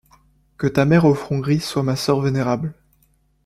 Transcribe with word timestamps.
Que 0.57 0.65
ta 0.65 0.85
mère 0.85 1.05
au 1.05 1.13
front 1.13 1.37
gris 1.37 1.59
soit 1.59 1.83
ma 1.83 1.95
sœur 1.95 2.21
vénérable! 2.21 2.73